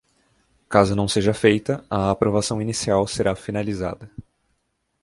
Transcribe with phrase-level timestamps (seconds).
[0.67, 4.09] Caso não seja feita, a aprovação inicial será finalizada.